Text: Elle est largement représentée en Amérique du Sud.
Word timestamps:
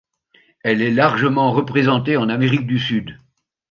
Elle 0.63 0.81
est 0.81 0.89
largement 0.89 1.51
représentée 1.51 2.17
en 2.17 2.27
Amérique 2.27 2.65
du 2.65 2.79
Sud. 2.79 3.19